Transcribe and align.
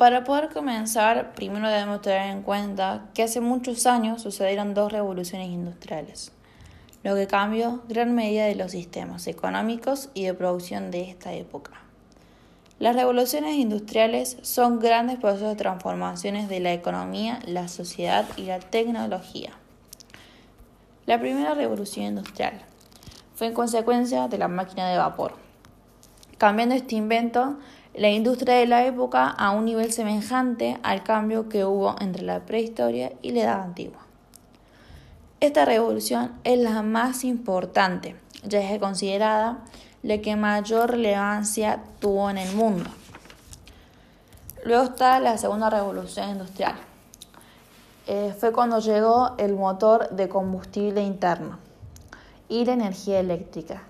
Para 0.00 0.24
poder 0.24 0.48
comenzar, 0.48 1.34
primero 1.34 1.68
debemos 1.68 2.00
tener 2.00 2.30
en 2.30 2.40
cuenta 2.40 3.10
que 3.12 3.22
hace 3.22 3.42
muchos 3.42 3.84
años 3.84 4.22
sucedieron 4.22 4.72
dos 4.72 4.90
revoluciones 4.90 5.50
industriales, 5.50 6.32
lo 7.02 7.14
que 7.14 7.26
cambió 7.26 7.82
gran 7.86 8.14
medida 8.14 8.46
de 8.46 8.54
los 8.54 8.72
sistemas 8.72 9.26
económicos 9.26 10.08
y 10.14 10.24
de 10.24 10.32
producción 10.32 10.90
de 10.90 11.02
esta 11.02 11.34
época. 11.34 11.72
Las 12.78 12.96
revoluciones 12.96 13.56
industriales 13.56 14.38
son 14.40 14.80
grandes 14.80 15.18
procesos 15.18 15.50
de 15.50 15.56
transformaciones 15.56 16.48
de 16.48 16.60
la 16.60 16.72
economía, 16.72 17.38
la 17.44 17.68
sociedad 17.68 18.24
y 18.38 18.44
la 18.44 18.58
tecnología. 18.58 19.50
La 21.04 21.20
primera 21.20 21.52
revolución 21.52 22.06
industrial 22.06 22.62
fue 23.34 23.48
en 23.48 23.52
consecuencia 23.52 24.28
de 24.28 24.38
la 24.38 24.48
máquina 24.48 24.88
de 24.88 24.96
vapor. 24.96 25.34
Cambiando 26.38 26.74
este 26.74 26.94
invento, 26.94 27.58
la 27.94 28.08
industria 28.08 28.54
de 28.54 28.66
la 28.66 28.84
época 28.84 29.28
a 29.28 29.50
un 29.50 29.64
nivel 29.64 29.92
semejante 29.92 30.78
al 30.82 31.02
cambio 31.02 31.48
que 31.48 31.64
hubo 31.64 31.96
entre 32.00 32.22
la 32.22 32.40
prehistoria 32.40 33.12
y 33.20 33.32
la 33.32 33.40
edad 33.40 33.62
antigua. 33.62 34.00
Esta 35.40 35.64
revolución 35.64 36.32
es 36.44 36.58
la 36.58 36.82
más 36.82 37.24
importante, 37.24 38.16
ya 38.44 38.60
es 38.60 38.78
considerada 38.78 39.64
la 40.02 40.18
que 40.18 40.36
mayor 40.36 40.90
relevancia 40.90 41.82
tuvo 41.98 42.30
en 42.30 42.38
el 42.38 42.54
mundo. 42.54 42.88
Luego 44.64 44.84
está 44.84 45.18
la 45.20 45.38
segunda 45.38 45.70
revolución 45.70 46.30
industrial. 46.30 46.74
Eh, 48.06 48.34
fue 48.38 48.52
cuando 48.52 48.78
llegó 48.78 49.34
el 49.38 49.54
motor 49.54 50.10
de 50.10 50.28
combustible 50.28 51.02
interno 51.02 51.58
y 52.48 52.64
la 52.64 52.74
energía 52.74 53.20
eléctrica. 53.20 53.82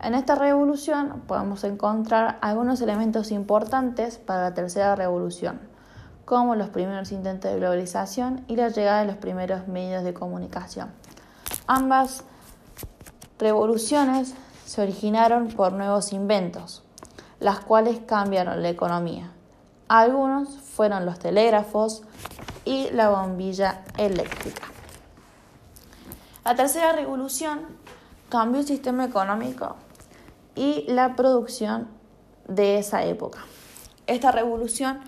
En 0.00 0.14
esta 0.14 0.36
revolución 0.36 1.24
podemos 1.26 1.64
encontrar 1.64 2.38
algunos 2.40 2.80
elementos 2.80 3.32
importantes 3.32 4.16
para 4.18 4.42
la 4.42 4.54
tercera 4.54 4.94
revolución, 4.94 5.58
como 6.24 6.54
los 6.54 6.68
primeros 6.68 7.10
intentos 7.10 7.50
de 7.50 7.58
globalización 7.58 8.44
y 8.46 8.54
la 8.54 8.68
llegada 8.68 9.00
de 9.00 9.06
los 9.06 9.16
primeros 9.16 9.66
medios 9.66 10.04
de 10.04 10.14
comunicación. 10.14 10.92
Ambas 11.66 12.22
revoluciones 13.40 14.34
se 14.66 14.82
originaron 14.82 15.48
por 15.48 15.72
nuevos 15.72 16.12
inventos, 16.12 16.84
las 17.40 17.58
cuales 17.58 17.98
cambiaron 18.06 18.62
la 18.62 18.68
economía. 18.68 19.32
Algunos 19.88 20.60
fueron 20.60 21.06
los 21.06 21.18
telégrafos 21.18 22.04
y 22.64 22.88
la 22.92 23.08
bombilla 23.08 23.82
eléctrica. 23.96 24.62
La 26.44 26.54
tercera 26.54 26.92
revolución 26.92 27.62
cambió 28.28 28.60
el 28.60 28.66
sistema 28.66 29.04
económico 29.04 29.74
y 30.58 30.84
la 30.88 31.14
producción 31.14 31.86
de 32.48 32.78
esa 32.78 33.04
época. 33.04 33.38
Esta 34.08 34.32
revolución 34.32 34.98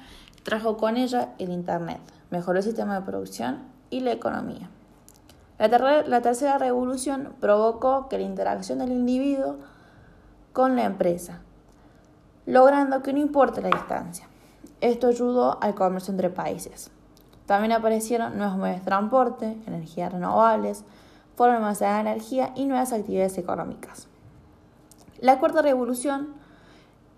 trajo 0.44 0.76
con 0.76 0.96
ella 0.96 1.34
el 1.38 1.50
Internet, 1.50 2.00
mejoró 2.30 2.58
el 2.58 2.64
sistema 2.64 2.94
de 3.00 3.04
producción 3.04 3.58
y 3.90 4.00
la 4.00 4.12
economía. 4.12 4.70
La, 5.58 6.22
tercera 6.22 6.56
revolución 6.56 7.34
provocó 7.40 8.08
que 8.08 8.16
la 8.16 8.24
interacción 8.24 8.78
del 8.78 8.92
individuo 8.92 9.56
con 10.52 10.76
la 10.76 10.84
empresa, 10.84 11.40
logrando 12.46 13.02
que 13.02 13.12
no 13.12 13.18
importe 13.18 13.60
la 13.60 13.68
distancia. 13.68 14.28
Esto 14.80 15.08
ayudó 15.08 15.58
al 15.60 15.74
comercio 15.74 16.12
entre 16.12 16.30
países. 16.30 16.90
También 17.46 17.72
aparecieron 17.72 18.38
nuevos 18.38 18.56
medios 18.56 18.78
de 18.78 18.86
transporte, 18.86 19.58
energías 19.66 20.12
renovables, 20.12 20.84
formas 21.34 21.80
de 21.80 21.86
energía 21.86 22.52
y 22.54 22.66
nuevas 22.66 22.92
actividades 22.92 23.36
económicas. 23.36 24.06
La 25.20 25.38
cuarta 25.38 25.60
revolución 25.60 26.28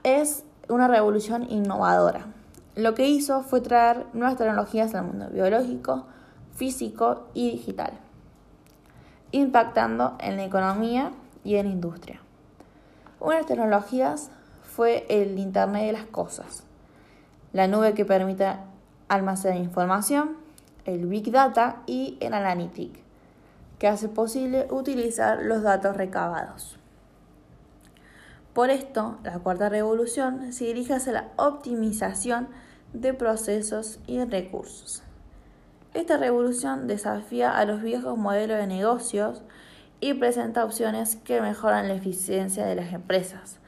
es 0.03 0.43
una 0.69 0.89
revolución 0.89 1.49
innovadora. 1.49 2.27
Lo 2.75 2.95
que 2.95 3.07
hizo 3.07 3.45
fue 3.45 3.61
traer 3.61 4.07
nuevas 4.13 4.37
tecnologías 4.37 4.93
al 4.97 5.05
mundo 5.05 5.29
biológico, 5.31 6.07
físico 6.53 7.29
y 7.33 7.53
digital, 7.53 7.93
impactando 9.31 10.17
en 10.19 10.37
la 10.37 10.45
economía 10.45 11.13
y 11.45 11.55
en 11.55 11.67
la 11.67 11.73
industria. 11.73 12.21
Una 13.21 13.35
de 13.35 13.41
las 13.43 13.47
tecnologías 13.47 14.31
fue 14.65 15.07
el 15.09 15.39
Internet 15.39 15.87
de 15.87 15.93
las 15.93 16.07
Cosas, 16.07 16.65
la 17.53 17.69
nube 17.69 17.95
que 17.95 18.05
permite 18.05 18.49
almacenar 19.07 19.59
información, 19.59 20.39
el 20.87 21.07
Big 21.07 21.31
Data 21.31 21.83
y 21.87 22.19
el 22.19 22.35
Analytic, 22.35 23.01
que 23.79 23.87
hace 23.87 24.09
posible 24.09 24.67
utilizar 24.73 25.41
los 25.45 25.63
datos 25.63 25.97
recabados. 25.97 26.82
Por 28.55 28.69
esto, 28.69 29.19
la 29.25 29.39
cuarta 29.39 29.71
revolución 29.71 30.53
se 30.53 30.67
dirige 30.67 30.93
hacia 30.93 31.13
la 31.13 31.29
optimización 31.37 32.49
de 32.93 33.15
procesos 33.15 33.99
y 34.07 34.23
recursos. 34.25 35.03
Esta 35.95 36.19
revolución 36.19 36.87
desafía 36.87 37.57
a 37.57 37.65
los 37.65 37.83
viejos 37.83 38.19
modelos 38.19 38.59
de 38.59 38.67
negocios 38.67 39.43
y 40.01 40.15
presenta 40.15 40.65
opciones 40.65 41.17
que 41.17 41.41
mejoran 41.41 41.89
la 41.89 41.95
eficiencia 41.95 42.67
de 42.67 42.75
las 42.75 42.93
empresas. 42.93 43.59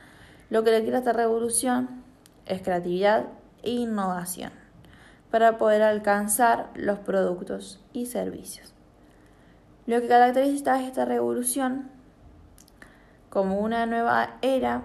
Lo 0.50 0.64
que 0.64 0.70
requiere 0.70 0.98
esta 0.98 1.12
revolución 1.14 2.02
es 2.44 2.60
creatividad 2.60 3.26
e 3.62 3.70
innovación 3.70 4.52
para 5.30 5.56
poder 5.56 5.82
alcanzar 5.82 6.70
los 6.74 6.98
productos 6.98 7.82
y 7.92 8.06
servicios. 8.06 8.74
Lo 9.86 10.00
que 10.00 10.08
caracteriza 10.08 10.82
esta 10.82 11.04
revolución 11.04 11.90
como 13.34 13.58
una 13.58 13.84
nueva 13.84 14.36
era 14.40 14.82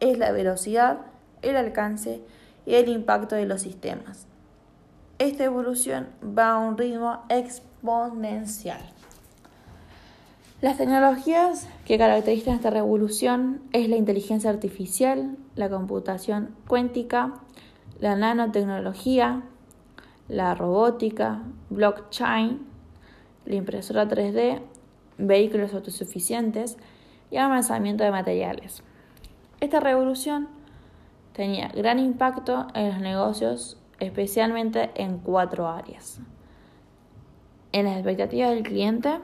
es 0.00 0.16
la 0.16 0.30
velocidad, 0.30 1.00
el 1.42 1.56
alcance 1.56 2.22
y 2.64 2.76
el 2.76 2.88
impacto 2.88 3.34
de 3.34 3.46
los 3.46 3.62
sistemas. 3.62 4.26
Esta 5.18 5.44
evolución 5.44 6.06
va 6.22 6.52
a 6.52 6.58
un 6.58 6.78
ritmo 6.78 7.24
exponencial. 7.28 8.80
Las 10.60 10.78
tecnologías 10.78 11.68
que 11.84 11.98
caracterizan 11.98 12.54
esta 12.54 12.70
revolución 12.70 13.60
es 13.72 13.88
la 13.88 13.96
inteligencia 13.96 14.50
artificial, 14.50 15.36
la 15.56 15.68
computación 15.68 16.54
cuántica, 16.68 17.34
la 17.98 18.14
nanotecnología, 18.14 19.42
la 20.28 20.54
robótica, 20.54 21.42
blockchain, 21.70 22.60
la 23.46 23.54
impresora 23.56 24.08
3D, 24.08 24.62
vehículos 25.18 25.74
autosuficientes, 25.74 26.78
y 27.34 27.36
avanzamiento 27.36 28.04
de 28.04 28.12
materiales. 28.12 28.84
Esta 29.58 29.80
revolución 29.80 30.46
tenía 31.32 31.66
gran 31.66 31.98
impacto 31.98 32.68
en 32.74 32.90
los 32.90 33.00
negocios, 33.00 33.76
especialmente 33.98 34.92
en 34.94 35.18
cuatro 35.18 35.68
áreas. 35.68 36.20
En 37.72 37.86
las 37.86 37.96
expectativas 37.96 38.50
del 38.50 38.62
cliente, 38.62 39.18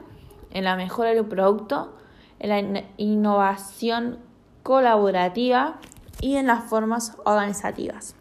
en 0.49 0.65
la 0.65 0.75
mejora 0.75 1.11
del 1.11 1.25
producto, 1.25 1.95
en 2.39 2.49
la 2.49 2.83
innovación 2.97 4.19
colaborativa 4.61 5.79
y 6.19 6.35
en 6.35 6.47
las 6.47 6.65
formas 6.65 7.15
organizativas. 7.23 8.15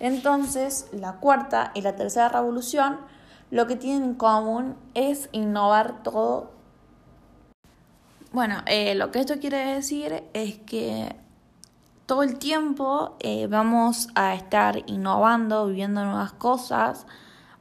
Entonces, 0.00 0.88
la 0.92 1.20
cuarta 1.20 1.70
y 1.74 1.82
la 1.82 1.94
tercera 1.94 2.28
revolución 2.28 2.98
lo 3.52 3.68
que 3.68 3.76
tienen 3.76 4.02
en 4.02 4.14
común 4.14 4.74
es 4.94 5.28
innovar 5.30 6.02
todo 6.02 6.58
bueno, 8.32 8.62
eh, 8.66 8.94
lo 8.94 9.10
que 9.10 9.20
esto 9.20 9.38
quiere 9.38 9.74
decir 9.74 10.22
es 10.32 10.58
que 10.58 11.16
todo 12.06 12.22
el 12.22 12.38
tiempo 12.38 13.16
eh, 13.20 13.46
vamos 13.46 14.08
a 14.14 14.34
estar 14.34 14.82
innovando, 14.86 15.66
viviendo 15.66 16.04
nuevas 16.04 16.32
cosas. 16.32 17.06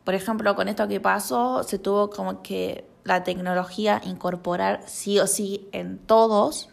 Por 0.03 0.15
ejemplo, 0.15 0.55
con 0.55 0.67
esto 0.67 0.87
que 0.87 0.99
pasó, 0.99 1.63
se 1.63 1.79
tuvo 1.79 2.09
como 2.09 2.41
que 2.41 2.87
la 3.03 3.23
tecnología 3.23 4.01
incorporar 4.03 4.81
sí 4.85 5.19
o 5.19 5.27
sí 5.27 5.67
en 5.71 5.99
todos. 5.99 6.69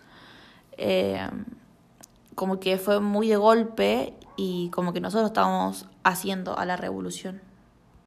Eh, 0.78 1.26
como 2.34 2.60
que 2.60 2.78
fue 2.78 3.00
muy 3.00 3.28
de 3.28 3.36
golpe 3.36 4.14
y 4.36 4.68
como 4.70 4.92
que 4.92 5.00
nosotros 5.00 5.28
estábamos 5.28 5.86
haciendo 6.04 6.58
a 6.58 6.66
la 6.66 6.76
revolución. 6.76 7.45